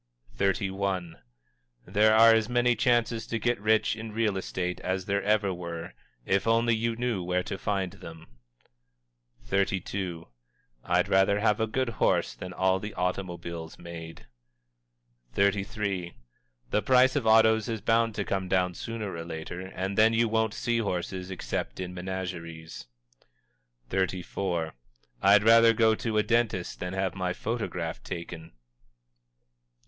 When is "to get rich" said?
3.27-3.95